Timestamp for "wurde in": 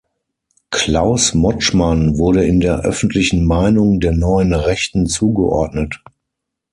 2.17-2.59